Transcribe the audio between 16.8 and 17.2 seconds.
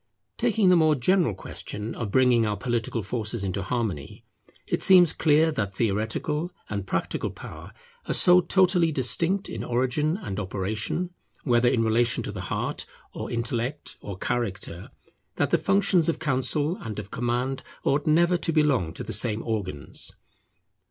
and of